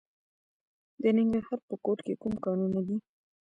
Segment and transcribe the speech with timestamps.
[1.01, 2.97] د ننګرهار په کوټ کې کوم کانونه دي؟